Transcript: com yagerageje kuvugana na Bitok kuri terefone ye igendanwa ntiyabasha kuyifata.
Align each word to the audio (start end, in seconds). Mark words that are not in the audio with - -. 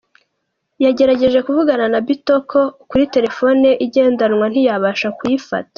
com 0.15 0.81
yagerageje 0.83 1.39
kuvugana 1.47 1.85
na 1.93 1.99
Bitok 2.07 2.49
kuri 2.89 3.03
terefone 3.13 3.67
ye 3.71 3.77
igendanwa 3.85 4.45
ntiyabasha 4.49 5.09
kuyifata. 5.17 5.69